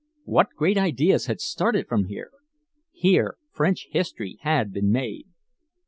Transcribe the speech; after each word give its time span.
What 0.23 0.47
great 0.57 0.79
ideas 0.79 1.27
had 1.27 1.39
started 1.39 1.87
from 1.87 2.05
here! 2.05 2.31
Here 2.91 3.35
French 3.51 3.85
history 3.91 4.39
had 4.41 4.73
been 4.73 4.91
made! 4.91 5.27